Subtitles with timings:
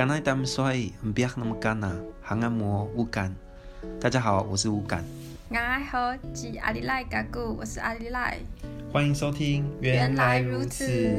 [0.00, 0.72] 刚才他们说
[1.14, 3.36] 不要那么干呐，还按摩乌干。
[4.00, 5.04] 大家好，我是乌干。
[5.50, 5.56] 我
[5.90, 8.38] 好，是阿里赖嘎古，我是阿里赖。
[8.90, 11.18] 欢迎收听，原来如此。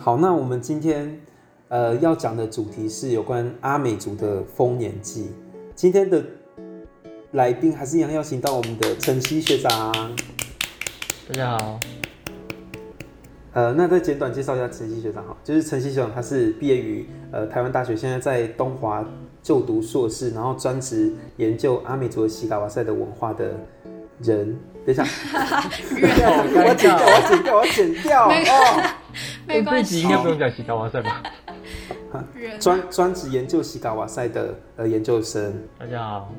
[0.00, 1.20] 好，那我们今天
[1.68, 5.30] 呃要讲的主题是有关阿美族的丰年祭。
[5.76, 6.20] 今天的
[7.30, 9.70] 来宾还是一样邀请到我们的晨曦学长。
[11.28, 11.78] 大家好。
[13.54, 19.04] 呃，那再简短介绍一下晨曦学长哈，就是晨曦学长，他是毕业于呃台湾大学，现在在东华
[19.42, 23.54] 就读硕士，然后专职研究阿美族的西嘎瓦塞的文化的
[24.20, 24.58] 人。
[24.84, 25.02] 等一下，
[26.52, 28.94] 我要剪掉，我要剪掉，我要剪掉哦。
[29.46, 31.22] 没关系， 应该不用讲西嘎瓦塞吧？
[32.58, 35.54] 专专职研究西嘎瓦塞的呃研究生。
[35.78, 36.32] 大家好。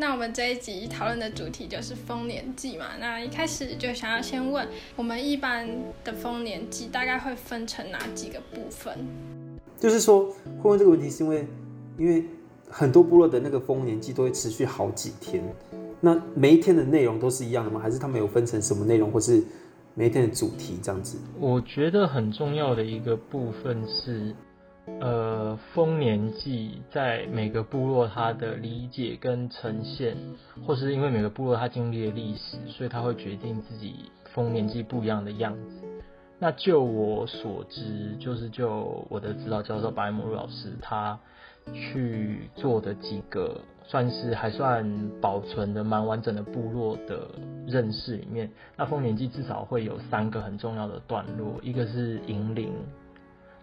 [0.00, 2.86] 那我们这一集讨论的主题就是丰年祭嘛。
[2.98, 5.68] 那一开始就想要先问，我们一般
[6.02, 8.96] 的丰年祭大概会分成哪几个部分？
[9.78, 10.24] 就是说，
[10.62, 11.46] 会问这个问题，是因为
[11.98, 12.24] 因为
[12.70, 15.44] 很多部落的那个丰年祭都会持续好几天。
[16.00, 17.78] 那每一天的内容都是一样的吗？
[17.78, 19.44] 还是他们有分成什么内容，或是
[19.94, 21.18] 每一天的主题这样子？
[21.38, 24.34] 我觉得很重要的一个部分是。
[24.98, 30.16] 呃，丰年祭在每个部落它的理解跟呈现，
[30.66, 35.80] 或是因为每个部落它经历的历史，所以它会决定自己丰年祭不一样的样子。
[36.38, 41.18] 那就我所知，就是就我的指导教授白木老师他
[41.72, 47.26] 去做的几个，算是还算保存的蛮完整的部落的
[47.66, 52.72] 认识里面，那丰年祭至少会有三个很重要的段落，一个是迎灵。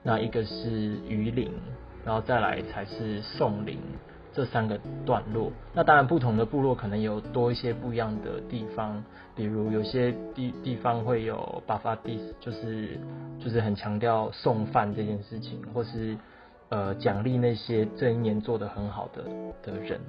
[0.07, 0.69] 那一个是
[1.05, 1.51] 鱼灵，
[2.05, 3.77] 然后再来才是送灵，
[4.31, 5.51] 这三个段落。
[5.73, 9.03] 那当然，不同的部落可能有多一些不一样的地方，
[9.35, 12.97] 比如有些地地方会有巴伐迪斯，就是
[13.37, 16.17] 就是很强调送饭这件事情，或是
[16.69, 19.25] 呃奖励那些这一年做得很好的
[19.61, 19.99] 的人，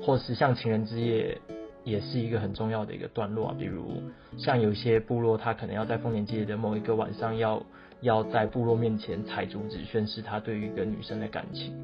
[0.00, 1.38] 或是像情人之夜
[1.84, 3.54] 也是一个很重要的一个段落啊。
[3.58, 4.00] 比如
[4.38, 7.62] 像有些部落，他可能要在丰年祭的某一个晚上要。
[8.00, 11.74] 要在部落面前踩竹子，宣示他对于一个女生的感情。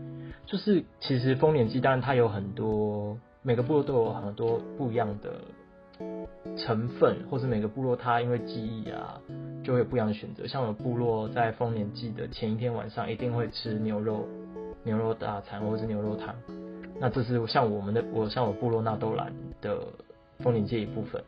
[0.47, 5.41] 就是其实丰年祭，当然它有很多，每个部落都有很多不一样的
[6.57, 9.21] 成分，或是每个部落它因为记忆啊，
[9.63, 10.49] 就会有不一样的选择。
[10.49, 14.27] 像有部落在丰年祭的前一天晚上，一定会吃牛肉、
[14.83, 16.35] 牛肉大餐或者是牛肉汤。
[16.99, 19.79] 那这是像我们的，我像我部落纳豆兰的
[20.41, 21.23] 丰年祭一部分。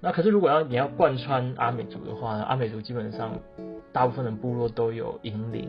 [0.00, 3.38] 那可是如果要你要贯穿阿美族的话，阿美族基本上。
[3.92, 5.68] 大部分的部落都有迎灵、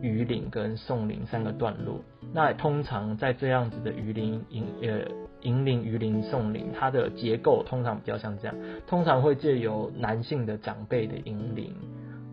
[0.00, 2.00] 鱼灵跟送灵三个段落。
[2.34, 5.10] 那通常在这样子的鱼灵、迎呃
[5.40, 8.54] 迎灵、鱼灵、送灵，它的结构通常比较像这样，
[8.86, 11.74] 通常会借由男性的长辈的迎灵，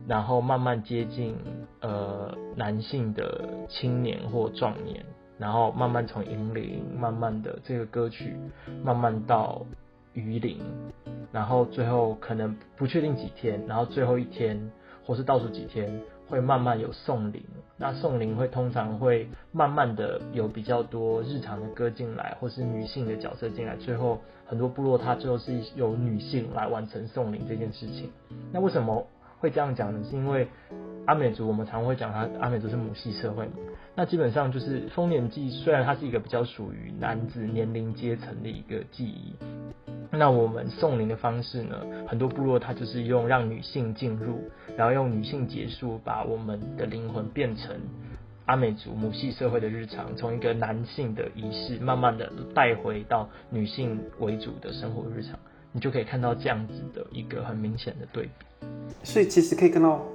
[0.08, 1.36] 然后慢慢接近
[1.82, 5.04] 呃男性的青年或壮年，
[5.38, 8.36] 然后慢慢从迎灵，慢慢的这个歌曲，
[8.84, 9.66] 慢慢到
[10.14, 10.60] 鱼灵，
[11.32, 14.72] 然后最后可能不确定几天，然后最后一天。
[15.10, 17.44] 或是倒数几天会慢慢有送灵，
[17.78, 28.12] 那送灵会通常会慢慢的有比较多日常的歌进来，或是女性的角色进来，最后很多部落它最后是由女性来完成送灵这件事情。
[28.52, 29.08] 那为什么
[29.40, 30.06] 会这样讲呢？
[30.10, 30.48] 是因为
[31.06, 33.54] 阿美族我们常会讲它，阿美族是母系社会嘛。
[33.96, 39.34] 那基本上就是丰年祭，虽然它是一个比较属于男子年龄阶层的一个记忆。
[40.12, 41.78] 那我们送灵的方式呢？
[42.08, 47.76] 很多部落它就是用让女性进入，然后用女性结束，把我们的灵魂变成
[48.46, 55.38] 阿美族母系社会的日常，从一个男性的仪式，慢慢的带回到女性为主的生活日常，
[55.72, 58.68] 你就可以看到这样子的一个很明显的对比。
[59.04, 60.06] 所以其实可以看到，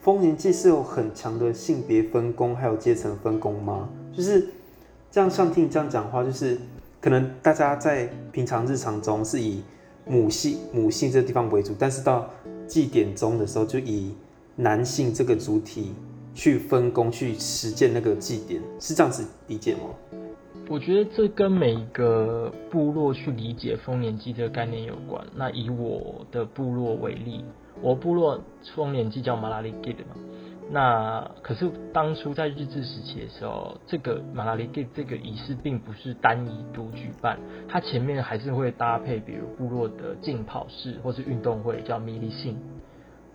[0.00, 3.88] 丰年祭是有很强的性别分工，还有阶层分工吗？
[4.12, 4.48] 就是
[5.10, 6.58] 这样，像听你这样讲话，就是。
[7.02, 9.64] 可能大家在平常日常中是以
[10.06, 12.30] 母系母性这个地方为主，但是到
[12.68, 14.14] 祭典中的时候，就以
[14.54, 15.94] 男性这个主体
[16.32, 19.80] 去分工去实践那个祭典，是这样子理解吗？
[20.72, 25.22] 我觉得这跟每一个部落去理解丰年祭这个概念有关。
[25.36, 27.44] 那以我的部落为例，
[27.82, 28.40] 我部落
[28.74, 30.16] 丰年祭叫马拉里吉的嘛。
[30.70, 37.38] 那可是当初在日治时期的时候，这个马拉里给这个仪式并不是单一独举办，
[37.68, 42.56] 它前面还是会搭配，比如部落的竞跑式或是运动会叫米利信，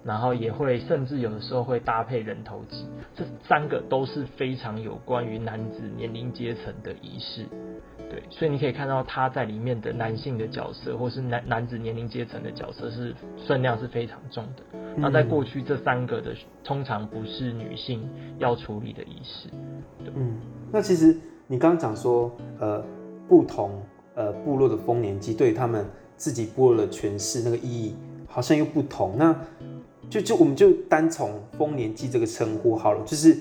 [0.04, 2.86] 然后也会甚至有的时候会搭配人头祭，
[3.16, 7.46] 这三个都是非常有关于男子年龄阶层的仪式。
[8.10, 13.14] 对，所以你可以看到他在里面的男性的角色，或是男男子年龄阶层的角色是
[13.46, 14.64] 分量是非常重的。
[14.96, 16.34] 那在过去这三个的
[16.64, 18.10] 通常不是女性
[18.40, 19.50] 要处理的仪式。
[20.16, 20.40] 嗯，
[20.72, 21.18] 那其实
[21.48, 22.82] 你刚刚讲说，呃，
[23.28, 23.84] 不同
[24.16, 25.86] 呃部落的丰年祭对他们
[26.16, 27.94] 自己部落的诠释那个意义
[28.26, 29.18] 好像又不同。
[29.18, 29.36] 那
[30.10, 33.38] 就就我们就单从丰年祭这个称呼好了，就是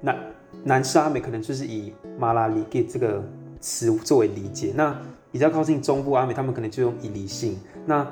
[0.00, 0.16] 南
[0.64, 3.22] 南势阿美可能就是以马拉里给这个
[3.60, 4.96] 词作为理解，那
[5.30, 7.56] 比较靠近中部阿美，他们可能就用以理性。
[7.86, 8.06] 那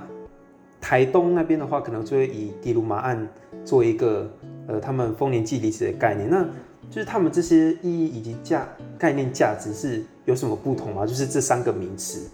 [0.80, 3.28] 台东那边的话，可能就会以迪鲁马案
[3.64, 4.30] 做一个
[4.68, 6.28] 呃他们丰年祭理解的概念。
[6.30, 6.44] 那
[6.88, 11.04] 就是他们这些意义以及价概念价值是有什么不同吗？
[11.04, 12.30] 就是这三个名词。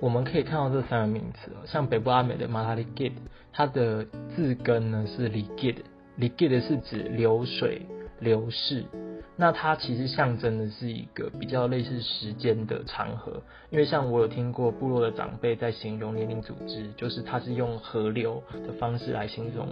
[0.00, 3.12] 我们可以看到这三个名词哦，像北部阿美的马拉里吉，
[3.52, 4.04] 它的
[4.34, 5.74] 字根呢是里吉，
[6.16, 7.82] 里吉的是指流水、
[8.20, 8.84] 流逝。
[9.38, 19.68] 那它其实象征的是一个比较类似时间的长河，因为像我有听过部落的长辈在形容年龄组织，就是它是用河流的方式来形容，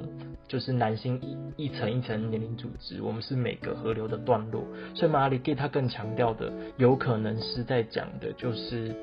[0.46, 1.18] 就是男性
[1.56, 4.62] 一一层一层年龄组织，我们是每个河流的段落，
[4.94, 8.94] 所以马里给它更强调的，有可能是在讲的就是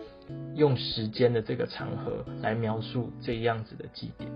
[0.55, 4.29] 用时间的这个长河来描述这样子的祭典。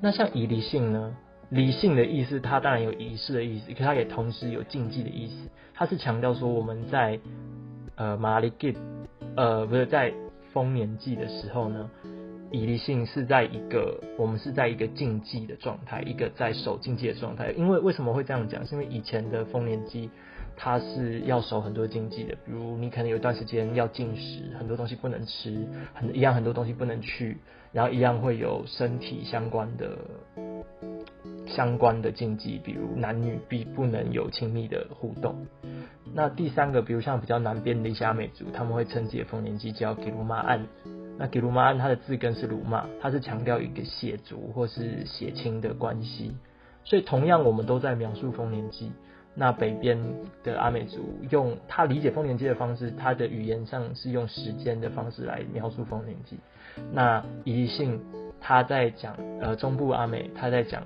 [0.00, 1.16] 那像以离性呢？
[1.50, 5.48] 理性的意思，它当然有仪式的意思，可它也同时有禁忌的意思。
[5.74, 7.20] 它是强调说我们在
[7.94, 8.76] 呃马里吉，
[9.36, 10.12] 呃不是在
[10.52, 11.88] 丰年祭的时候呢，
[12.50, 17.52] 以离性是在一个我们是在一个禁忌的状态，一个在守禁忌的状态。
[17.52, 18.66] 因为为什么会这样讲？
[18.66, 20.10] 是因为以前的丰年祭
[20.56, 27.38] 它是要守很多禁忌的，比如你可能有一段时间要禁食，很多东西不能吃，很一样很多东西不能去，
[27.72, 29.96] 然后一样会有身体相关的。
[31.46, 35.46] 相关的禁忌，比如男女必不能有亲密的互动。
[36.12, 40.66] 那第三个，比如像比较南边的一些阿美族，他们会称自己的丰年祭叫给鲁玛案。
[41.16, 46.34] 那给鲁玛案它的字根是鲁玛，它是强调一个血族或是血亲的关系。
[46.84, 48.90] 所以同样，我们都在描述丰年祭。
[49.36, 49.96] 那北边
[50.42, 56.38] 的阿美族用他理解丰年祭的方式，他的语言上是用时间的方式来描述丰年祭。
[56.92, 58.00] 那宜兴
[58.40, 60.82] 他在讲呃中部阿美，他在讲。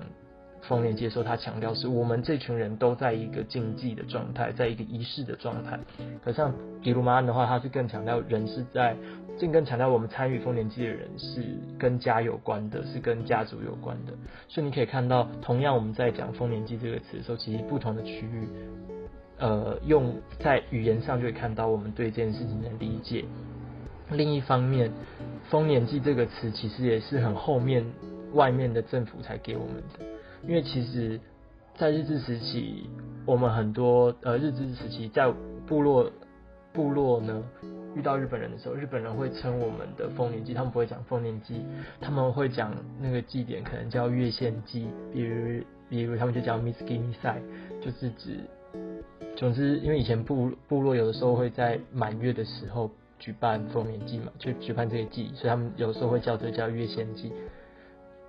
[0.67, 5.79] 丰年祭的时候，他强调是我们这群人都在一个禁忌的状态，在一个仪式的状态。
[6.23, 6.53] 可像
[6.83, 8.95] 迪鲁玛安的话，他是更强调人是在，
[9.39, 11.43] 更更强调我们参与丰年祭的人是
[11.79, 14.13] 跟家有关的，是跟家族有关的。
[14.47, 18.47] 所以你可以看到，同样我们在讲丰年祭这个词的时候，其实不同的区域，
[19.39, 23.25] 呃，用在语言上就会看到我们对这件事情的理解。
[24.11, 24.91] 另一方面，
[25.49, 27.83] 丰年祭这个词其实也是很后面
[28.33, 30.05] 外面的政府才给我们的。
[30.47, 31.19] 因为其实，
[31.75, 32.89] 在日治时期，
[33.25, 35.31] 我们很多呃日治时期在
[35.67, 36.11] 部落
[36.73, 37.43] 部落呢
[37.95, 41.61] 遇到日本人的时候，日本人会称我们的丰年祭，他们不会讲丰年祭，
[41.99, 47.37] 他们会讲那个祭典可能叫月献祭，比如比如他们就叫 Miski Misai，
[47.81, 48.39] 就是指，
[49.35, 52.89] 总之因为以前部部落有的时候会在满月的时候
[53.19, 57.31] 举办丰年祭嘛，就举办这个祭，所以他们有时候会叫这叫月献祭。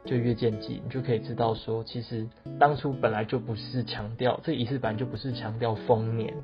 [0.04, 2.28] 就越见祭，你就可以知道说，其实
[2.58, 6.34] 当初本来就不是强调这仪式，本来就不是强调丰年，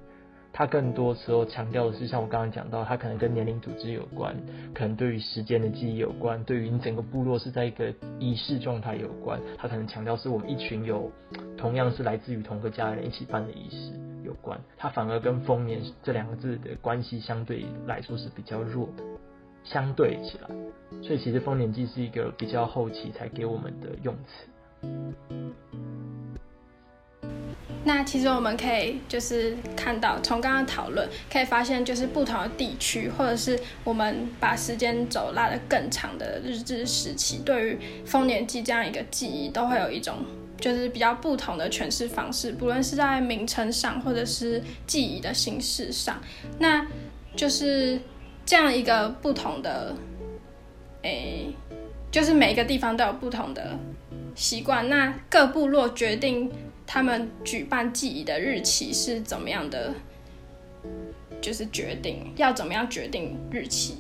[0.53, 4.37] 它更多时候强调的是像我刚刚讲到，它可能跟年龄组织有关，
[4.75, 11.11] 可能对于时间的记忆有关，对于你整个部落是在一个仪式状态有关，它可能强调是我们一群有
[11.57, 13.93] 同样是来自于同个家人一起办的仪式
[14.25, 19.03] 有关，它反而跟丰年这两个字的关系相对来说是比较弱的。
[19.65, 20.49] 相对起来，
[21.01, 24.47] 所以其实丰年祭是一个比较后期才给我们的用词。
[27.85, 40.17] 那其实我们可以就是看到，从刚刚讨论可以发现，就是不同的地区，或者是我们把时间轴拉得更长的日治时期，对于丰年祭这样一个记忆，都会有一种
[40.61, 46.21] 就是比较不同的诠释方式，不论是在名称上，或者是记忆的形式上，
[46.59, 46.87] 那
[47.35, 47.99] 就是。
[48.51, 49.95] 这样一个不同的，
[51.03, 51.55] 诶、
[52.11, 53.79] 就是每一个地方都有不同的
[54.35, 54.89] 习惯。
[54.89, 56.51] 那各部落决定
[56.87, 59.93] 他们举办祭仪的日期是怎么样的？
[61.41, 63.95] 就是决定要怎么样决定日期？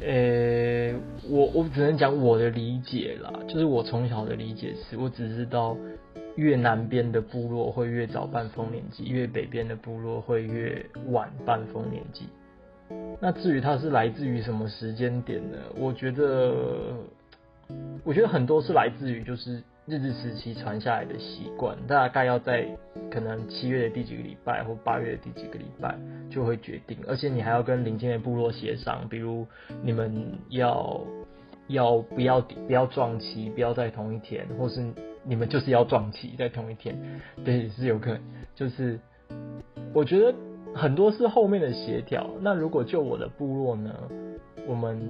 [0.00, 0.94] 呃、
[1.28, 5.76] 我我只能讲我的理解啦，就是我从小的理解是，我只知道
[6.36, 12.28] 越南边的部落会越早办丰年祭，越北边的部落会越晚办丰年祭。
[13.20, 15.58] 那至于它是来自于什么时间点呢？
[15.76, 16.94] 我觉得，
[18.04, 22.66] 我觉得很多是来自于就是日治时期传下来的习惯，大概要在
[23.10, 25.96] 可能七月的第几个礼拜或八月的第几个礼拜
[26.30, 29.46] 就会决定，而且你还要跟邻近的部落协商，比如
[29.82, 31.00] 你们要
[31.68, 34.84] 要不要不要撞期，不要在同一天，或是
[35.24, 36.96] 你们就是要撞期在同一天，
[37.44, 38.20] 对，是有可能。
[38.54, 38.98] 就是
[39.94, 40.34] 我觉得
[40.74, 42.30] 很多是后面的协调。
[42.40, 43.94] 那如果就我的部落呢，
[44.66, 45.00] 我们。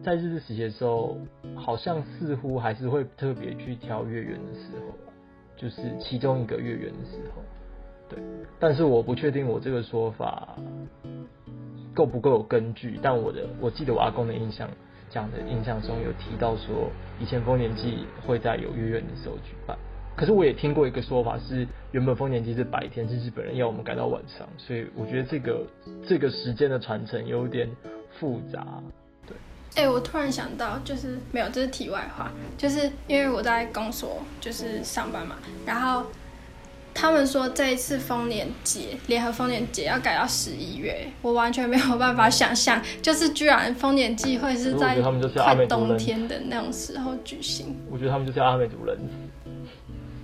[0.00, 1.18] 在日治时的时候，
[1.56, 4.94] 好像似乎还是会特别去挑月圆的时候，
[5.56, 7.42] 就是其中一个月圆的时候，
[8.08, 8.18] 对。
[8.60, 10.56] 但是我不确定我这个说法
[11.92, 12.98] 够不够有根据。
[13.02, 14.70] 但我的我记得我阿公的印象
[15.10, 19.76] 讲的印象中有提到说，以前丰年祭会在有月圆的时候举办。
[20.18, 25.64] 可是我也听过一个说法是，原本丰年祭是白天，是日本人要我们改到晚上，所以我觉得这个
[26.08, 27.70] 这个时间的传承有点
[28.18, 28.66] 复杂。
[29.24, 29.36] 对
[29.76, 36.02] 哎、我突然想到，就是没有，这是题外话，就是因为我在公所就是上班嘛，然后
[36.92, 47.76] 他们说这一次丰年节联合丰年节要改到十一月，我完全没有办法想象，就是居然丰年祭会是在快冬天的那种时候举行。
[47.88, 48.98] 我觉得他们就是阿美族人，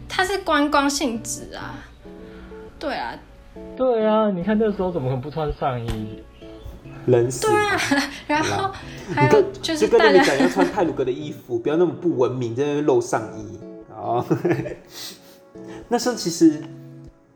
[0.09, 1.75] 他是观光性质啊，
[2.79, 3.19] 对啊，
[3.77, 6.23] 对啊，你看那时候怎么可能不穿上衣？
[7.07, 7.47] 冷死！
[7.47, 7.79] 对啊，
[8.27, 8.73] 然后
[9.15, 13.59] 还有就是大家讲要穿泰鲁格的衣服， 不要那么不文明，在那边露上衣
[13.95, 14.25] 哦。
[15.89, 16.63] 那时候其实，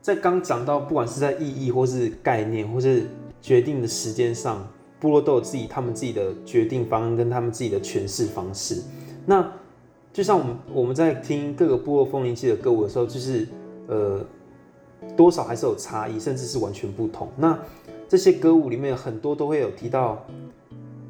[0.01, 3.07] 在刚讲到，不管是在意义或是概念，或是
[3.41, 4.67] 决定的时间上，
[4.99, 8.81] 部落都有自己他们自己的决定方案跟他们自己的诠释方式。
[9.25, 9.47] 那
[10.11, 13.47] 就像我们我们在听各个部落丰年祭的歌舞的时候，就是
[13.87, 14.25] 呃，
[15.15, 17.29] 多少还是有差异，甚至是完全不同。
[17.37, 17.57] 那
[18.07, 20.25] 这些歌舞里面很多都会有提到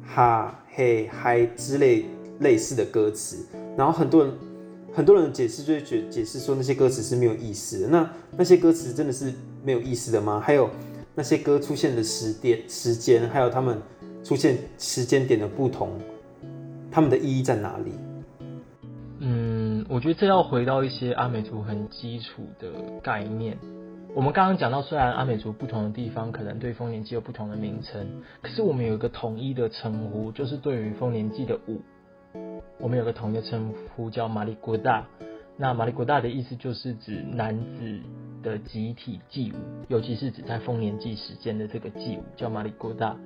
[0.06, 2.04] 哈嘿嗨之类
[2.40, 3.44] 类似的歌词，
[3.76, 4.34] 然后很多人
[4.92, 7.88] 很多人的解释就会解解释说那些歌词是没有意思的。
[7.88, 9.32] 那那些歌词真的是
[9.64, 10.40] 没有意思的吗？
[10.44, 10.68] 还有
[11.14, 13.78] 那些歌出现的时点时间，还有他们
[14.22, 15.90] 出现时间点的不同，
[16.90, 17.92] 他们的意义在哪里？
[19.90, 22.70] 我觉得这要回到一些阿美族很基础的
[23.02, 23.58] 概念。
[24.14, 31.82] 我们刚刚讲到，虽然阿美族不同的地方可能对丰年祭有不同的名称，可是我们有一个统一的称呼，就是对于丰年祭的舞，
[32.78, 35.08] 我们有个统一的称呼叫马里古大。
[35.56, 37.98] 那马里古大的意思就是指男子
[38.44, 39.56] 的集体祭舞，
[39.88, 43.16] 尤其是指在丰年祭时间的这个祭舞叫马里古大。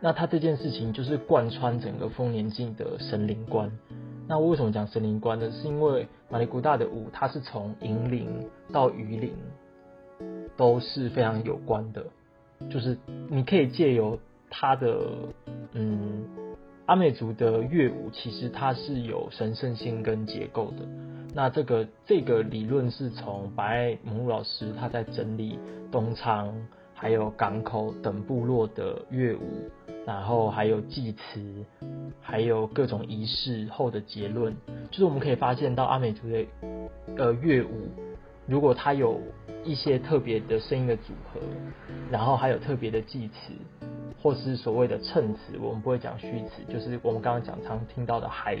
[0.00, 3.70] 那他这件事情就是贯穿整个丰年祭的神灵观。
[4.28, 5.50] 那我为什么讲神灵观呢？
[5.50, 8.28] 是因为马里古大的舞，它是从银灵
[8.72, 9.32] 到鱼灵。
[10.56, 12.02] 都是非常有关的，
[12.70, 12.96] 就是
[13.28, 14.18] 你可以借由
[14.48, 14.98] 他的，
[15.72, 16.24] 嗯，
[16.86, 20.86] 阿美族的乐舞，其实它是有神圣性跟结构的。
[21.34, 25.58] 那这个这个理论是从白爱蒙老师他在整理
[25.92, 26.54] 东昌
[26.98, 29.70] 还有港口等部落的乐舞，
[30.06, 31.64] 然后还有祭词，
[32.22, 34.56] 还有各种仪式后的结论，
[34.90, 36.46] 就是我们可以发现到阿美族的
[37.18, 37.90] 呃乐舞，
[38.46, 39.20] 如果它有
[39.62, 41.38] 一些特别的声音的组合，
[42.10, 43.52] 然后还有特别的祭词，
[44.22, 48.58] 或是所谓的衬词，我们不会讲虚词，就是我们刚刚讲常听到的嗨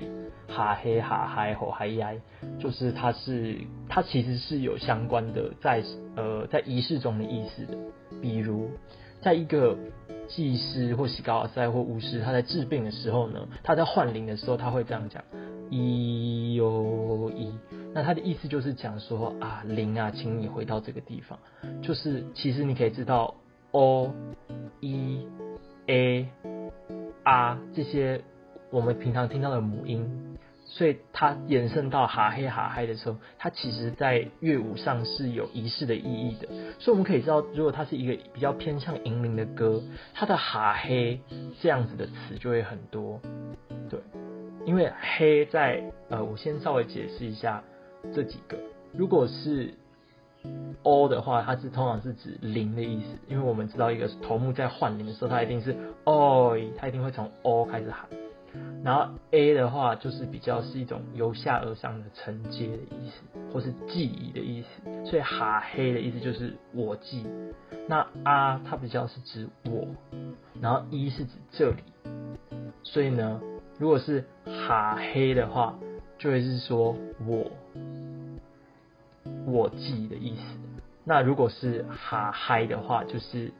[0.48, 2.12] 哈嘿哈嗨吼嗨呀，
[2.58, 3.58] 就是它是
[3.88, 5.82] 它其实是有相关的在
[6.14, 7.76] 呃在仪式中的意思的，
[8.20, 8.70] 比如
[9.20, 9.76] 在一个
[10.28, 15.22] 祭师或西高尔赛或巫师他在治病的时候呢，他在换灵的时候他会这样讲，
[15.70, 17.52] 一哟一。
[17.94, 21.38] 那他的意思就是讲说啊，灵啊，请你回到这个地方。
[21.80, 23.34] 就是其实你可以知道
[23.76, 24.10] ，o、
[24.80, 25.26] e、
[25.86, 26.28] a、
[27.22, 28.22] r 这些
[28.70, 36.48] 我们平常听到的母音，所以它延伸到哈嘿哈嗨的时候，它其实在乐舞上是有仪式的意义的。
[36.78, 39.82] 所以我们可以知道，如果它是一个比较偏向迎灵的歌，
[40.14, 41.20] 它的哈嘿
[41.60, 43.20] 这样子的词就会很多。
[43.90, 44.00] 对，
[44.64, 47.62] 因为嘿在呃，我先稍微解释一下。
[48.14, 48.56] 这几个，
[48.92, 49.74] 如果是
[50.82, 58.06] o 的话，它是通常是指零的意思，因为我们知道一个头目在换零的时候，它一定是 oi，它一定会从 o 开始喊。
[58.82, 63.22] 然后 a 的话，就是比较是一种由下而上的承接的意思，
[63.52, 64.68] 或是记忆的意思。
[65.04, 67.26] 所以哈黑的意思就是我记。
[67.88, 69.86] 那 r 它比较是指我，
[70.60, 71.82] 然后 e 是指这里。
[72.82, 73.40] 所以呢，
[73.78, 75.76] 如果是哈黑的话，
[76.16, 77.50] 就会是说我。
[79.46, 80.42] 我记的意思。
[81.04, 83.52] 那如果是哈嗨的话，就是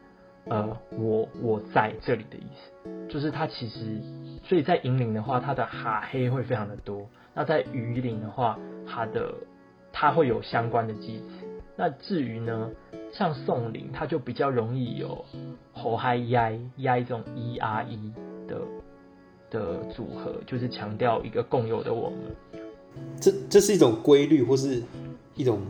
[0.46, 3.08] 呃我我在这里的意思。
[3.08, 4.00] 就是它其实，
[4.42, 7.06] 所以在迎灵的话，它的哈嘿会非常的多。
[7.34, 9.32] 那在余灵的话，它的
[9.92, 11.46] 它会有相关的机词。
[11.76, 12.70] 那至于呢，
[13.12, 15.24] 像送灵，它就比较容易有
[15.72, 18.12] 吼嗨呀呀这种 e r e
[18.48, 18.60] 的
[19.50, 22.18] 的组合，就是强调一个共有的我们。
[23.20, 24.82] 这这是一种规律或是
[25.36, 25.60] 一种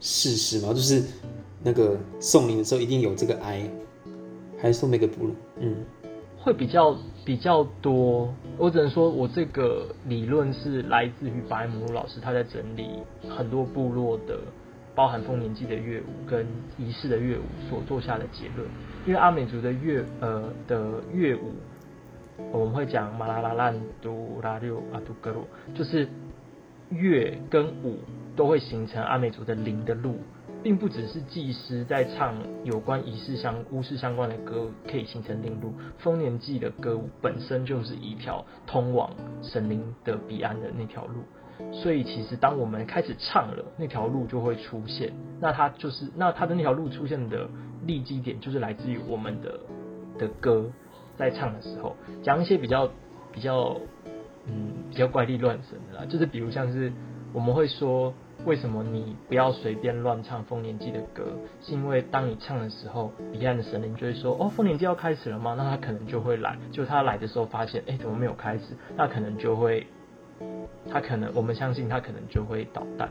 [0.00, 0.72] 事实嘛？
[0.72, 1.02] 就是
[1.62, 3.70] 那个送灵的时候一定有这个 i，
[4.58, 5.28] 还是送那个不？
[5.60, 5.76] 嗯，
[6.38, 8.32] 会比较比较多。
[8.56, 12.88] 我只能说我这个理论是来自于白姆鲁老师，他在整理
[13.28, 14.38] 很多部落的。
[14.94, 16.46] 包含丰年祭的乐舞跟
[16.78, 18.66] 仪式的乐舞所做下的结论，
[19.06, 21.52] 因为阿美族的乐呃的乐舞，
[22.50, 26.08] 我们会讲马拉拉兰都拉六阿杜格罗，就是
[26.88, 27.98] 乐跟舞
[28.36, 30.18] 都会形成阿美族的灵的路，
[30.62, 39.10] 并不只是祭师在唱有关仪式相巫师相关的歌可以形成灵路，丰年祭的歌舞本身就是一条通往
[39.42, 41.24] 神灵的彼岸的那条路。
[41.72, 45.10] 所以其实当我们开始唱了，那条路就会出现。
[45.40, 47.48] 那它就是，那它的那条路出现的
[47.86, 49.58] 立基点，就是来自于我们的
[50.18, 50.70] 的歌，
[51.16, 52.90] 在唱的时候，讲一些比较
[53.32, 53.80] 比较
[54.46, 56.04] 嗯比较怪力乱神的啦。
[56.04, 56.92] 就是比如像是
[57.32, 58.12] 我们会说，
[58.46, 61.24] 为什么你不要随便乱唱丰年祭的歌？
[61.60, 65.54] 是因为当你唱的时候，彼岸的神灵就会说，哦，丰年祭要开始了吗？
[65.58, 66.56] 那他可能就会来。
[66.72, 68.64] 就他来的时候发现，哎，怎么没有开始？
[68.96, 69.86] 那可能就会。
[70.90, 73.10] 他可能，我们相信他可能就会捣蛋，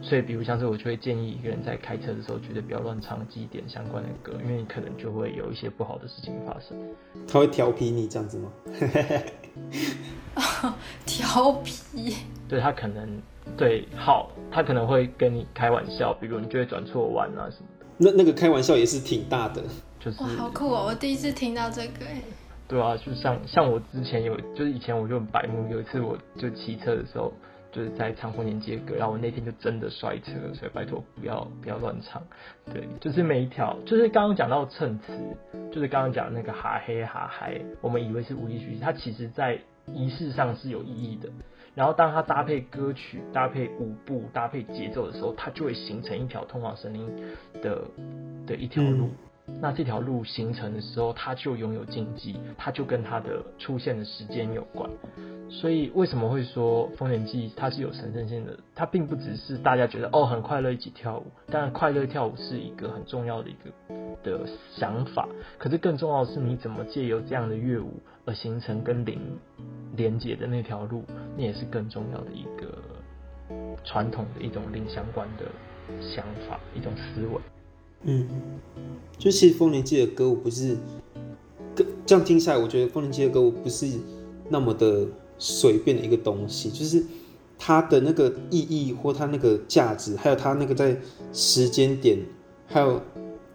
[0.00, 6.78] 所以比如像是我就会建议一个人在开车的时候，绝对不要乱唱祭典相关的歌，因为你可能就会有一些不好的事情发生。
[7.26, 8.52] 他会调皮你这样子吗？
[11.06, 12.16] 调皮？
[12.48, 13.20] 对，他可能
[13.56, 17.86] 对，好，他可能会跟你开玩笑，比如你就会转错弯啊什么的。
[17.98, 19.62] 那那个开玩笑也是挺大的，
[20.00, 20.86] 就是哇，好酷哦！
[20.88, 22.06] 我第一次听到这个
[22.68, 27.32] 对啊，就像像我之前有，就是以前我就很白目，有一次我就骑车的时候，
[27.72, 32.22] 就是在唱过年祭歌，然后我那天就真的摔车，所以拜托不要不要乱唱。
[32.72, 35.12] 对，就是每一条，就是刚刚讲到衬词，
[35.72, 41.28] 就是刚刚讲那个哈嘿哈嗨，我们以为是无意学习，它其实在仪式上是有意义的。
[41.74, 47.10] 然后当它搭配歌曲、搭配舞步、搭配节奏的时候，它就会形成一条通往神灵
[47.62, 47.82] 的
[48.46, 49.08] 的一条路。
[49.60, 54.90] 那这条路形成的时候，它就拥有禁忌，它就跟它的出现的时间有关。
[55.48, 58.58] 所以为什么会说丰年祭它是有神圣性的？
[58.74, 63.70] 它并不只是大家觉得哦很快乐一起跳舞，当然快乐跳舞是一个很重要的一个
[64.24, 65.28] 的想法。
[65.58, 69.20] 可是更重要的是你怎么借由这样的乐舞而形成跟灵
[69.94, 71.04] 连接的那条路，
[71.36, 72.78] 那也是更重要的一个
[73.84, 75.44] 传统的一种灵相关的
[76.00, 77.40] 想法，一种思维。
[78.04, 78.26] 嗯，
[79.16, 80.76] 就其实丰年祭的歌舞不是，
[82.04, 83.86] 这样听下来，我觉得丰年祭的歌舞不是
[84.48, 85.06] 那么的
[85.38, 87.04] 随便的一个东西，就是
[87.56, 91.00] 它的那个意义或它那个价值，还有它那个在
[91.32, 92.18] 时间点，
[92.66, 93.00] 还有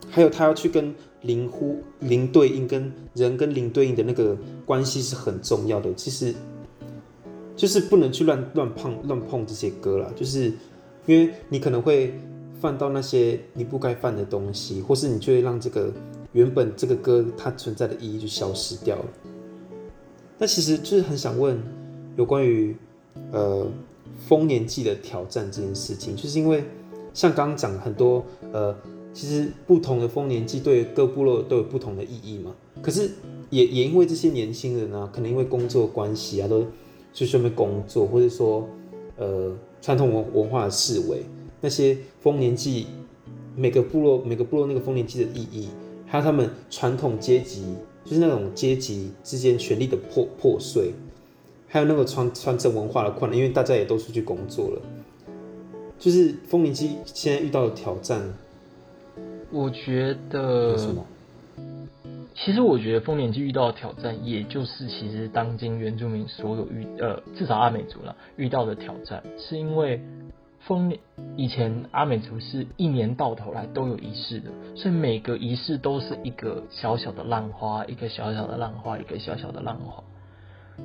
[0.10, 5.94] 还有它要去跟灵呼灵对应，跟人跟灵对应的那个关系是很重要的。
[5.94, 6.34] 其实
[7.58, 10.54] 就是不能去乱乱碰乱碰这些歌啦，就是
[11.06, 12.18] 因为你可能会。
[12.60, 15.92] 犯到那些你不该犯的东西，或是你就会让这个
[16.34, 19.06] 原本这个歌它存在的意义就消失掉了。
[20.40, 21.62] 那其实就是很想问
[22.16, 22.76] 有关于
[23.32, 23.68] 呃
[24.28, 26.64] 丰年祭的挑战这件事情，就是因为
[27.14, 28.76] 像刚刚讲很多呃，
[29.14, 32.56] 其实不同的丰年祭对各部落都有不同的意义嘛。
[32.82, 33.10] 可是
[33.50, 36.66] 也也因为这些年轻人啊，可能因为工作关系啊，都
[37.14, 38.68] 去顺便工作，或者说
[39.18, 41.24] 呃传统文文化的思维。
[41.62, 42.88] 那些丰年祭，
[43.56, 45.70] 每个部落每个部落那个丰年祭的意义，
[46.06, 50.94] 还有他们传统阶级，就是那种阶级之间权力的破破碎，
[51.68, 54.82] 还有那个传传承文化的困难，因为大家也都出去工作了，
[55.98, 58.22] 就是丰年祭现在遇到的挑战。
[59.52, 60.78] 我觉得？
[62.36, 70.00] 其实我觉得丰年祭遇到的挑战，也就是其实当今原住民所有遇呃，至少阿美族啦遇到的挑战，是因为。
[70.68, 71.00] 丰年
[71.38, 80.04] 以前阿美族是一年到头来都有仪式的，所以每个仪式都是一个小小的浪花，一个小小的浪花，一个小小的浪花。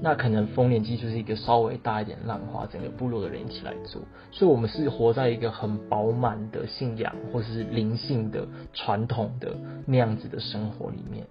[0.01, 11.27] 那可能丰年祭就是一个稍微大一点的浪花，整个部落的人一起来做，所以我们是活在一个很饱满的信仰或是灵性的传统的那样子的生活里面。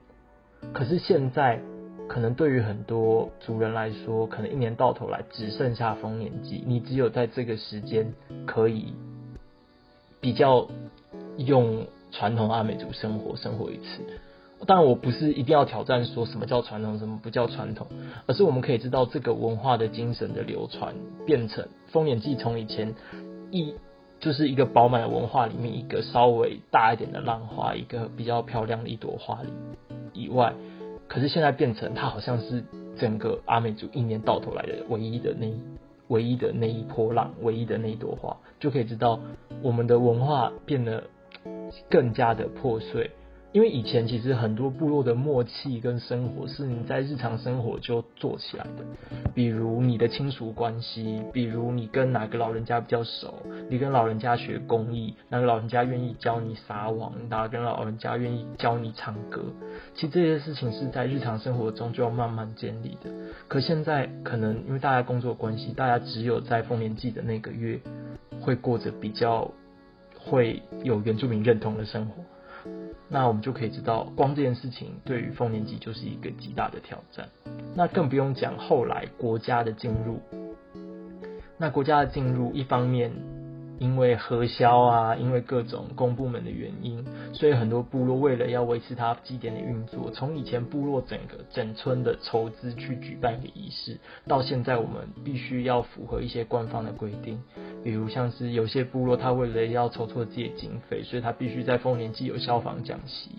[0.73, 1.61] 可是现在。
[2.11, 8.13] 可能对于很多族人来说，可能一年到头来只剩下丰年祭，你只有在这个时间
[8.45, 8.93] 可以
[10.19, 10.67] 比较
[11.37, 14.01] 用传统阿美族生活生活一次。
[14.67, 17.87] 但，我不是一定要挑战说什么叫传统，什么不叫传统，
[18.25, 20.93] 而是我们可以知道这个文化的精神的流传，
[21.25, 22.93] 变成丰年祭从以前
[23.51, 23.73] 一
[24.19, 29.49] 就是一个饱满的文化里面一个稍微大一点的浪花，一个比较漂亮的一朵花里
[30.11, 30.53] 以外，
[31.13, 32.63] 可是现在变成它好像是
[32.97, 35.59] 整个阿美族一年到头来的唯一的那一
[36.07, 39.19] 唯一的那一波浪，唯一的那一朵花，就可以知道
[39.61, 41.03] 我们的文化变得
[41.89, 43.11] 更加的破碎。
[43.53, 48.85] 因为以前其实很多部落的默契跟生活是你在日常生活就做起来的，
[49.35, 53.33] 比如你的亲属关系，比如你跟哪个老人家比较熟，
[53.69, 59.43] 你跟老人家学工艺，哪个老人家愿意教你撒网，哪个老人家愿意教你唱歌，
[59.95, 63.09] 其实这些事情是在日常生活中就要慢慢建立的。
[63.49, 67.81] 可现在可能因为大家工作关系，大家只有在丰年祭的那个月
[68.39, 69.51] 会过着比较
[70.17, 72.23] 会有原住民认同的生活。
[73.13, 77.27] 那我们就可以知道，光这件事情对于丰年祭就是一个极大的挑战。
[77.75, 80.21] 那更不用讲后来国家的进入。
[81.57, 83.11] 那国家的进入，一方面
[83.81, 97.41] 因为核销啊，因为各种公部门的原因，所以很多部落为了要维持它祭典的运作，从以前部落整个整村的筹资去举办一个仪式，到现在我们必须要符合一些官方的规定。
[97.83, 103.31] 比如像是有些部落，他为了要筹措自己的经费，所以他必须在丰年祭有消防讲习，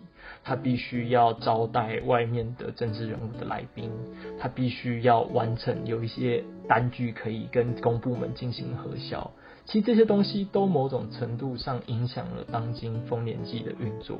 [0.44, 3.90] 他必须要招待外面的政治人物的来宾，
[4.38, 9.30] 他必须要完成有一些单据可以跟公部门进行核销。
[9.64, 14.18] 其实这些东西都某种程度上影响了当今丰年祭的运作。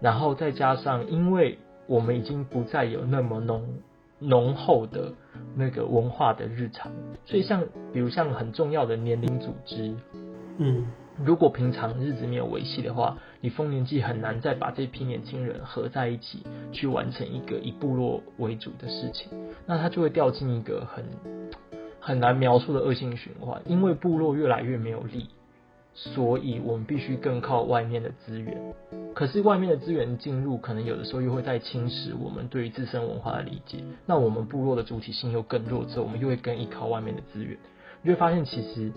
[0.00, 3.66] 然后再加上，因为我们已经不再有那么浓。
[4.20, 5.12] 浓厚的
[5.54, 6.90] 那个文化的日常，
[7.24, 9.94] 所以像比如像很重要的年龄组织，
[10.56, 10.88] 嗯，
[11.24, 19.28] 如果平常日子没有维系的话，你丰年祭很难再把这批年轻人合在一起去完成一个以部落为主的事情，
[19.66, 21.04] 那他就会掉进一个很
[22.00, 25.28] 很难描述的恶性循环，因为部落越来越没有力。
[25.94, 28.56] 所以我们必须更靠外面的资源，
[29.14, 33.78] 可是外面的资源进入，可能有的时候又会再侵蚀我们对于自身文化的理解。
[34.06, 37.58] 那我们部落的主体性又更弱之后，我们又会更依靠外面的资源。
[38.02, 38.92] 你会发现，其实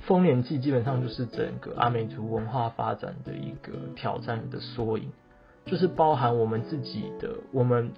[0.00, 5.10] 丰年祭基本上就是整个阿美族文化发展的一个挑战的缩影，
[5.66, 7.92] 就是包含我们自己的，我们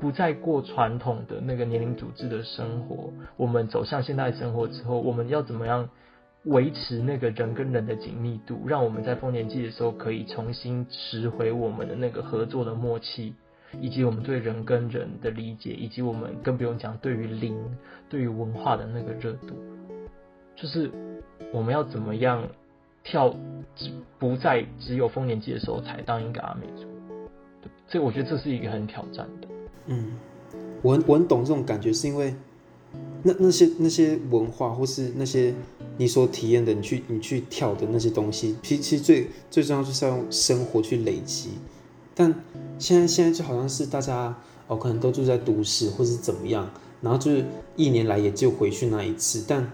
[0.00, 5.88] 不再过传统的那个年龄组织的生活，我们走向现代生活之后，我们要怎么样？
[6.46, 13.32] 维持那个人跟人的紧密度，让我们在丰年祭的时候可以重新拾回我们的那个合作的默契，
[13.80, 17.56] 以及我们对人跟人的理解，以及我们更不用讲对于灵、
[18.10, 19.56] 对于文化的那个热度，
[20.54, 20.90] 就是
[21.54, 22.42] 我们要怎么样
[23.04, 23.32] 跳，
[24.18, 26.82] 不再只有丰年祭的时候才当一个阿美族。
[27.62, 29.46] 对，这我觉得这是一个很挑战的。
[29.86, 30.18] 嗯，
[30.82, 32.34] 我很我很懂这种感觉，是因为
[33.22, 35.54] 那那些那些文化或是那些。
[35.96, 41.50] 你所体验的，你去你去跳的那些东西，其实最最重要就是要用生活去累积。
[42.16, 42.34] 但
[42.80, 44.36] 现在现在就好像是大家
[44.66, 46.68] 哦，可能都住在都市或是怎么样，
[47.00, 47.44] 然后就是
[47.76, 49.44] 一年来也就回去那一次。
[49.46, 49.70] 但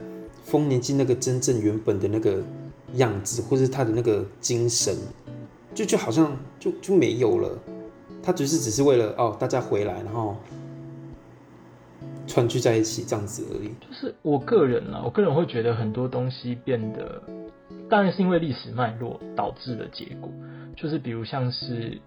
[0.50, 2.42] 丰年祭那个真正原本的那个
[2.94, 4.94] 样子，或是他的那个精神，
[5.74, 7.58] 就就好像就就没有了。
[8.22, 10.36] 他只是只是为了哦，大家回来，然后。
[12.32, 13.66] 团聚在一起这样子而已。
[13.80, 17.20] 就是我个人啊，我个人会觉得很多东西变得，
[17.88, 20.30] 当然是因为历史脉络导致的结果。
[20.76, 22.00] 就是比如像是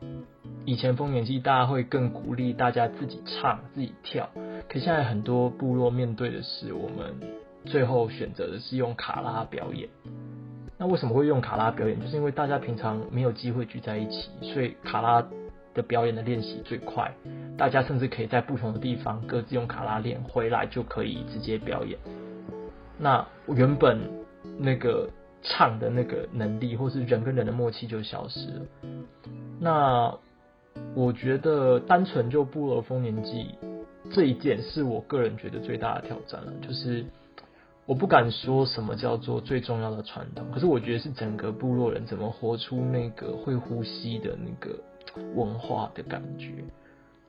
[0.63, 4.29] 以前丰年祭，大家会更鼓励大家自己唱、自己跳。
[4.69, 7.13] 可现在很多部落面对的是，我们
[7.65, 9.89] 最后选择的是用卡拉表演。
[10.78, 11.99] 那为什么会用卡拉表演？
[11.99, 15.26] 就是因为大家平常没有机会聚在一起，所以卡拉。
[15.76, 17.12] 的表演的练习最快，
[17.58, 21.97] 大家甚至可以在不同的地方各自用卡拉练，回来就可以直接表演。
[22.99, 23.97] 那原本
[24.60, 25.10] 那个
[25.41, 28.65] 唱的那个能力，或是人跟人的默契就消失了。
[29.60, 30.15] 那
[30.93, 33.56] 我觉得单纯就部落丰年纪
[34.12, 36.54] 这一件，是我个人觉得最大的挑战了。
[36.62, 37.04] 就是
[37.86, 44.80] 我不敢说什么叫做最重要的传统，可是我觉得是整个部落人怎么活出那个会呼吸的那个。
[45.36, 46.63] 文化的感觉，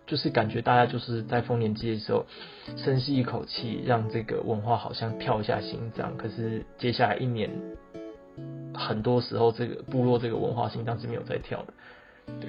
[0.07, 2.25] 就是感觉大家就是在丰年祭的时候
[2.79, 6.17] 深吸一口气，让这个文化好像跳一下心脏。
[6.17, 7.51] 可是接下来一年，
[8.73, 11.75] 很多时候这个部落这个文化心脏是没有在跳的，
[12.41, 12.49] 对。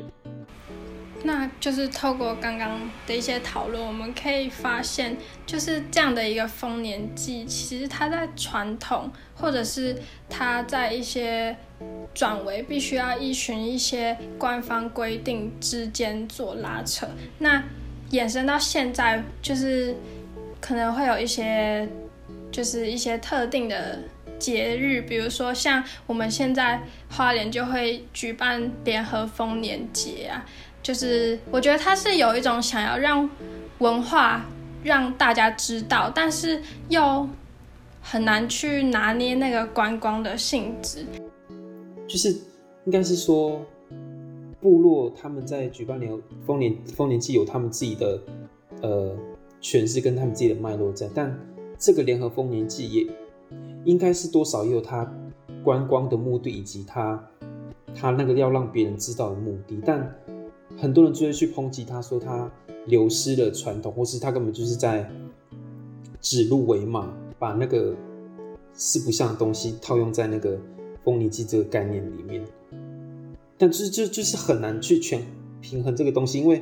[1.28, 9.98] 那就是透过刚刚的一些讨论，我们可以发现，就是这样的一个丰年祭，其实它在传统，或者是
[10.30, 11.58] 它在一些
[12.14, 17.08] 转为必须要依循一些官方规定之间做拉扯。
[17.40, 17.64] 那
[18.12, 19.96] 衍生到现在，就是
[20.62, 21.90] 可能会有一些，
[22.52, 24.04] 就是一些特定的
[24.38, 30.46] 节日，比如说像我们现在花莲就会举办联合丰年节啊，
[30.86, 33.28] 就是我觉得他是有一种想要让
[33.80, 34.46] 文化
[34.84, 37.28] 让大家知道，但是又
[38.04, 41.04] 很难去拿捏那个观光的性质。
[42.08, 42.30] 就是
[42.84, 43.60] 应该是说，
[44.62, 48.22] 部落他们在举办联合丰年丰年祭有他们自己的
[48.84, 49.18] 呃
[49.60, 51.36] 诠释跟他们自己的脉络在，但
[51.80, 53.08] 这个联合丰年祭也
[53.86, 55.12] 应该是多少也有他
[55.64, 57.28] 观光的目的以及他
[57.96, 60.16] 他那个要让别人知道的目的，但
[60.78, 62.52] 很多人就会去抨击他说他
[62.86, 65.10] 流失了传统，或是他根本就是在
[66.22, 67.96] 指鹿为马，把那个
[68.74, 70.60] 四不像的东西套用在那个。
[71.06, 72.44] 丰年祭这个概念里面，
[73.60, 75.22] 但就是就就是很难去全
[75.62, 76.60] 平衡这个东西，因为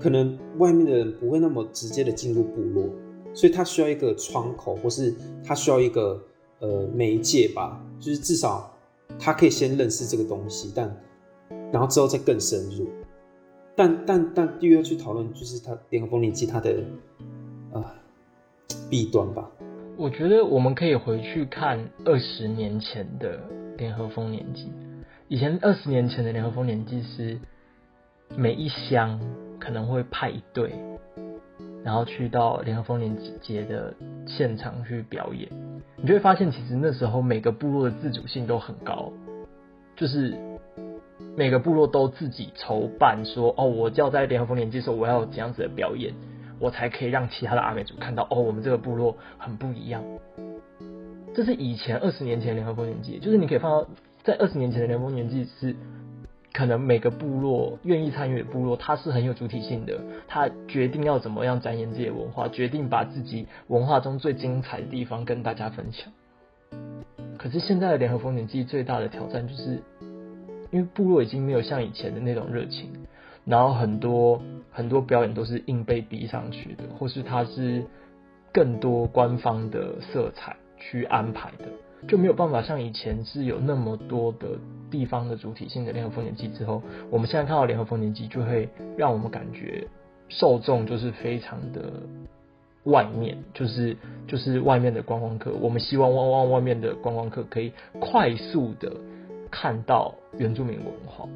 [0.00, 2.88] 可能外面的人不会那么直接的进入部落，
[3.34, 6.18] 所以他需要一个窗口，或是他需要一个
[6.60, 8.74] 呃媒介吧，就是至少
[9.18, 10.96] 他可以先认识这个东西，但
[11.70, 12.88] 然后之后再更深入。
[13.76, 16.84] 但但但又要去讨论，就是他联合丰年祭它的
[17.72, 17.94] 啊、
[18.90, 19.50] 弊端吧。
[19.96, 23.40] 我觉得我们可以回去看二十年前的。
[23.78, 24.70] 联合丰年祭，
[25.28, 27.40] 以前二十年前的联合丰年祭是
[28.36, 29.18] 每一乡
[29.58, 30.74] 可能会派一队，
[31.82, 33.92] 然后去到联合丰年节的
[34.26, 35.48] 现场去表演。
[35.96, 39.10] 你就会发现，其实那时候每个部落的自主性都很高，
[39.96, 40.36] 就是
[41.36, 46.14] 每个部落都自己筹办，说哦，我就要在联合丰年祭的时候，我要有这样子的表演，
[46.58, 50.02] 我才可以让其他的阿美族看到哦，我们这个部落很不一样。
[51.34, 53.86] 这是以前二十年前联合丰年祭，就是你可以看到，
[54.22, 55.74] 在二十年前的联合丰年祭是，
[56.52, 66.12] 可能每个部落愿意参与的部落，它是很有主体性的，它决定要怎么样展演自己的文化，决定把自己文化中最精彩的地方跟大家分享。
[67.38, 69.82] 可是现在的联合丰年祭最大的挑战就是，
[70.72, 72.90] 因为部落已经没有像以前的那种热情，
[73.44, 77.84] 然后很多很多表演都是硬被逼上去的，或是它是
[78.52, 80.56] 更多官方的色彩。
[80.84, 81.66] 去安排的，
[82.08, 84.58] 就没有办法像以前是有那么多的
[84.90, 89.86] 地方的主体性的联合丰年祭之后，我们现在看到联合丰年祭就会让我们感觉
[90.28, 92.02] 受众就是非常的
[92.82, 95.52] 外面，就是就是外面的观光客。
[95.52, 98.96] 我们希望往往外面的观光客可以快速的
[99.52, 101.28] 看到原住民文化。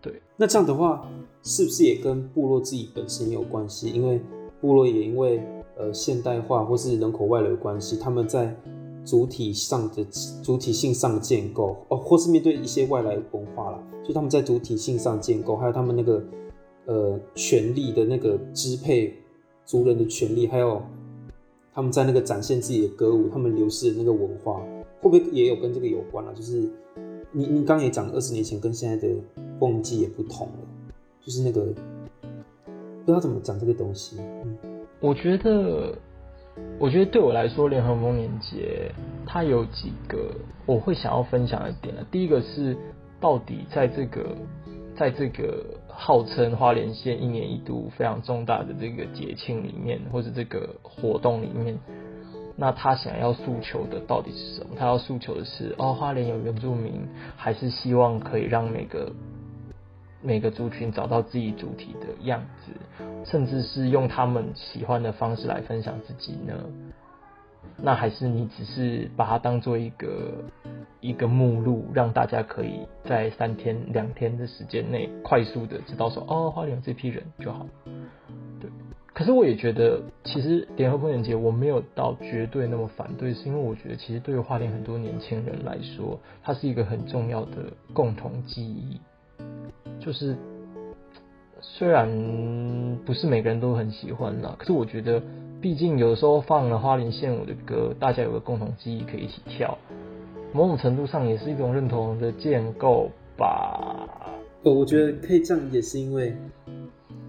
[0.00, 1.08] 对，那这样的话，
[1.42, 3.90] 是不是也跟部落自己本身有关系？
[3.90, 4.20] 因为
[4.60, 5.42] 部落也因为。
[5.76, 8.56] 呃，现代化或是人口外流的关系，他们在
[9.04, 10.06] 主体上的
[10.40, 16.22] 主体性上的建构，哦，或是面对一些外来文化啦，就他们在主体性上建构，还有他们那个
[16.84, 19.18] 呃权力的那个支配
[19.66, 20.80] 族人的权利，还有
[21.72, 24.60] 他们在那个展现自己的歌舞，他们流失的那个文化，
[25.00, 26.32] 会不会也有跟这个有关啊？
[26.32, 26.70] 就是
[27.36, 29.12] 你你刚也讲，二十年前跟现在的
[29.58, 30.58] 丰年祭也不同了，
[31.20, 31.62] 就是那个
[33.04, 34.16] 不知道怎么讲这个东西，
[35.00, 35.98] 我觉得，
[36.78, 38.92] 我觉得对我来说，联合丰年节
[39.26, 40.32] 它有几个
[40.64, 41.92] 我会想要分享的点。
[42.08, 42.76] 第一个是，
[43.20, 44.36] 到底在这个，
[44.96, 51.76] 在这个号称花莲县一年一度非常重大的这个节庆里面，或者这个活动里面，
[52.56, 54.76] 那他想要诉求的到底是什么？
[54.78, 59.12] 他要诉求的是，哦，花莲有原住民，还是希望可以让每个。
[60.26, 62.72] 每个族群找到自己主体的样子，
[63.26, 66.54] 甚至是用他们喜欢的方式来分享自己呢？
[67.76, 70.32] 那还是你只是把它当做一个
[71.00, 77.66] 一个目录，让大家可以在三天两天的时间内快速的知道说，哦，花莲有这批人就好。
[79.14, 89.00] 可是我也觉得，其实联合丰年节我没有到绝对那么反对，是因为我觉得其实对于花莲很多年轻人来说，它是一个很重要的共同记忆。
[90.00, 90.36] 就是，
[91.60, 95.22] 虽然不是每个人都很喜欢啦，可是我觉得，
[95.60, 99.78] 毕竟有时候放了花莲县舞的歌，大家有个共同记忆可以一起跳，
[100.52, 104.08] 某种程度上也是一种认同的建构吧。
[104.64, 106.34] 我觉得可以这样，也是因为，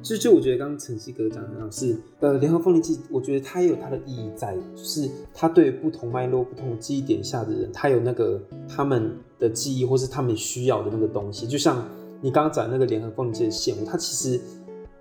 [0.05, 8.39] 就就我觉得刚刚晨曦哥讲的那样是，呃，联合丰年祭，我觉得它也有它的意义在，就是它对不同脉络、不同记忆点下的人，他有那个
[8.69, 11.83] 他们的记忆，或是他们需要的那个东西，就像。
[12.21, 14.39] 你刚刚讲那个联合丰年祭的线，它其实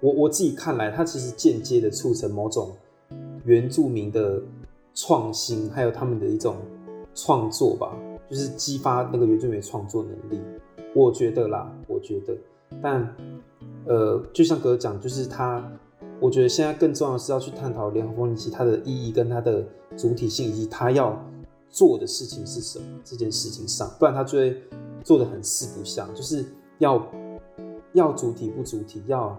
[0.00, 2.72] 我我自己看来，它其实间接的促成某种
[3.46, 4.42] 原住民的
[4.94, 6.56] 创新，还有他们的一种
[7.14, 7.96] 创作吧，
[8.28, 10.42] 就是激发那个原住民的创作能力。
[10.92, 12.36] 我觉得啦，我觉得，
[12.82, 13.00] 但
[13.86, 15.62] 呃，就像哥讲，就是他，
[16.20, 19.64] 我觉得现在更重要的是要去探讨联合丰年祭它的意义跟它的
[19.96, 21.22] 主体性，以及它要
[21.68, 24.56] 做的事情是什么这件事情上，不然他就会
[25.02, 26.44] 做的很四不像，就是
[26.78, 27.04] 要
[27.92, 29.36] 要主体不主体，要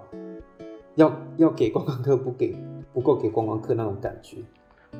[0.95, 2.57] 要要给观光客不给
[2.93, 4.37] 不够给观光客那种感觉。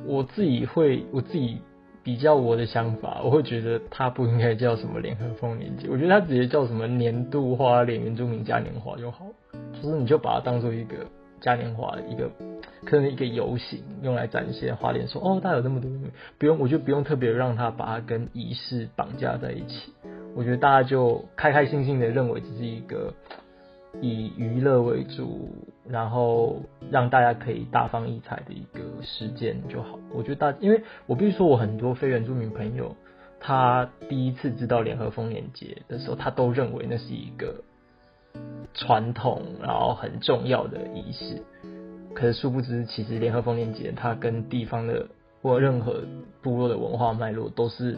[0.05, 1.59] 我自己会我自己
[2.05, 9.25] 比较我的想法，我会觉得他不应该叫什么联合丰年节，我觉得他直接叫什么年度花莲原住民嘉年华就好，
[9.73, 10.95] 就是你就把它当做一个
[11.41, 12.29] 嘉年华一个。
[12.85, 15.89] 可能一个游行用来展现花莲，说哦，他有这么多，
[16.37, 19.91] 不用，我就不用特别让他把它跟仪式绑架在一起。
[20.35, 23.11] 我觉得大家就开开心心的认为这是一个
[24.01, 25.49] 以娱乐为主，
[25.87, 29.99] 然后让大家可以大放异彩的一个时间就好。
[30.11, 32.95] 我觉得大，因为我必须说，我很多非原住民朋友，
[33.39, 37.63] 他第一次知道联合丰年节的时候，他都认为那是一个
[38.73, 41.41] 传统，然后很重要的仪式。
[42.13, 45.05] 可是殊不知，其实联合丰年节它跟地方的
[45.41, 46.01] 或任何
[46.41, 47.97] 部落的文化脉络都是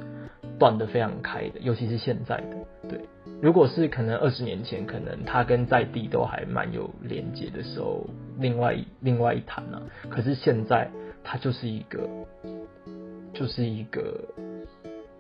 [0.58, 2.90] 断得非常开的，尤其是现在的。
[2.90, 3.00] 对，
[3.42, 8.06] 如果是可能二十年前，可能他跟在地都还蛮有连结的时候，
[8.40, 10.90] 另外另外一谈呢、可是现在
[11.24, 12.10] 他就是一个，
[13.34, 14.20] 就是一个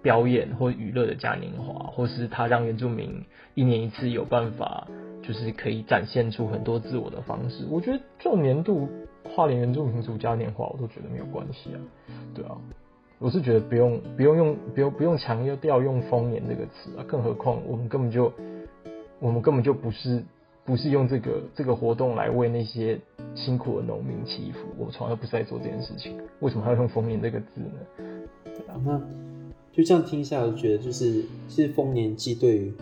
[0.01, 3.23] 表演或娱乐的嘉年华，或是他让原住民
[3.56, 4.88] 一年一次有办法。
[5.23, 8.88] 就是可以展现出很多自我的方式，我觉得这种年度
[9.23, 11.80] 跨年原住民族嘉年华，我都觉得没有关系啊。
[12.34, 12.56] 对啊，
[13.19, 18.32] 我是觉得不用不用用不用不用强调用丰年这个词啊，更何况我们根本就
[19.19, 20.23] 我们根本就不是
[20.63, 22.99] 不是用这个这个活动来为那些
[23.34, 27.71] 辛苦的农民祈福，我从来不是在做这件事情，为什么还要用丰年这个字呢？
[28.43, 29.01] 对啊，那
[29.71, 32.73] 就这样听下来，我觉得就是其实丰年祭对于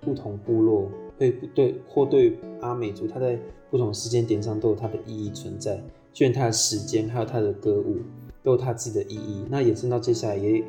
[0.00, 0.90] 不同部落。
[1.16, 3.38] 对对，或对阿美族，他在
[3.70, 5.76] 不同时间点上都有它的意义存在。
[6.12, 7.98] 就连他的时间，还有他的歌舞，
[8.44, 9.44] 都有他自己的意义。
[9.50, 10.62] 那延伸到接下来也，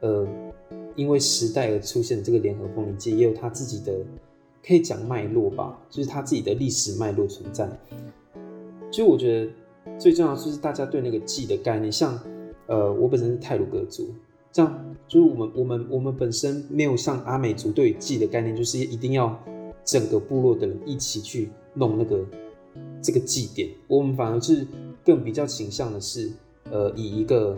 [0.00, 0.26] 呃，
[0.96, 3.92] 因为时代而出现的这个联合丰年祭，也有他自己的
[4.66, 7.70] 可以讲脉络吧，就是他自己的历史脉络存在。
[8.90, 9.52] 就我觉得
[9.98, 12.18] 最重要就是大家对那个祭的概念，像
[12.66, 14.08] 呃，我本身是泰鲁格族，
[14.50, 19.40] 这样就是我们我们我们本身没有像阿美族对祭的概念，就是一定要。
[19.84, 22.24] 整个部落的人一起去弄那个
[23.02, 24.64] 这个祭典，我们反而是
[25.04, 26.30] 更比较倾向的是，
[26.72, 27.56] 呃，以一个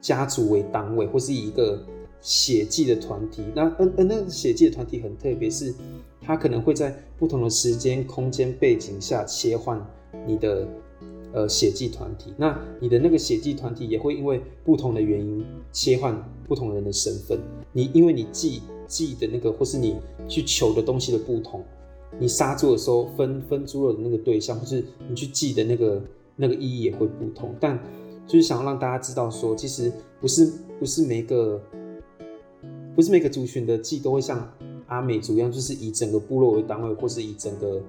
[0.00, 1.82] 家族为单位，或是以一个
[2.20, 3.44] 血祭的团体。
[3.54, 5.72] 那呃呃，那个血祭的团体很特别，是
[6.20, 9.80] 它可能会在不同的时间、空间、背景下切换
[10.26, 10.68] 你的
[11.32, 12.34] 呃血祭团体。
[12.36, 17.38] 那你的那个血祭团体也会因为不同的原因切换不同人的身份。
[17.72, 18.60] 你因为你祭。
[18.88, 21.62] 祭的那个，或是你去求的东西的不同，
[22.18, 26.02] 你杀猪的时候分分猪肉的那个对象，或是你去祭的那个
[26.36, 27.54] 那个意义也会不同。
[27.60, 27.78] 但
[28.28, 31.60] 就是想要让大家知道说，其实不是不是每个
[32.94, 34.48] 不是每个族群的祭都会像
[34.86, 37.82] 阿美族一样，就是以整个部落为单位，或是以整个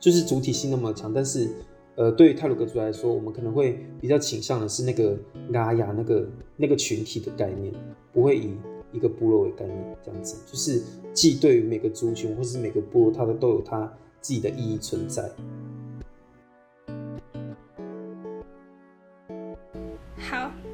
[0.00, 1.12] 就是主体性那么强。
[1.12, 1.50] 但是
[1.96, 5.18] 呃，对于泰鲁格族来说，我们可能会比较倾向的是那个
[5.50, 6.26] 拉雅那个
[6.56, 7.70] 那个群体的概念，
[8.12, 8.56] 不会以。
[8.94, 10.82] 一个部落为概念，这样子就是
[11.14, 15.26] 祭对于每个族群或是每个部落，它的都有它自己的意义存在。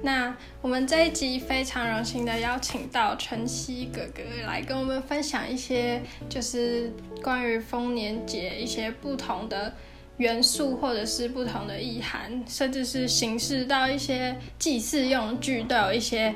[0.02, 9.72] 那我们这一集非常荣幸的邀请到晨曦哥哥来跟我们分享一些，就是关于丰年节一些不同的
[10.18, 16.34] 元素，或者是不同的意涵，甚至是形式到一些祭祀用具，都有一些。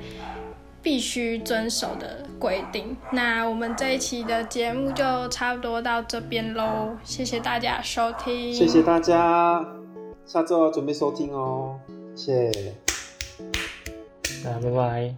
[0.85, 2.97] 必须遵守的规定。
[3.13, 8.53] 那我们这一期的节目就差不多到这边喽，谢谢大家收听。
[8.53, 9.65] 谢谢大家，
[10.27, 11.79] 下周要准备收听哦，
[12.17, 12.75] 谢谢，
[14.45, 15.15] 那拜拜。